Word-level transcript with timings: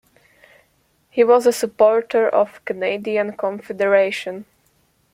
He 1.11 1.23
was 1.23 1.45
a 1.45 1.51
supporter 1.51 2.27
of 2.27 2.65
Canadian 2.65 3.33
confederation. 3.37 4.45